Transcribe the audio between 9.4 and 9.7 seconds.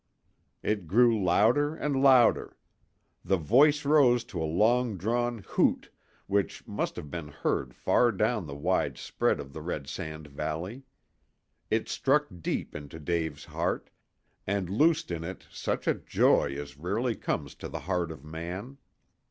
the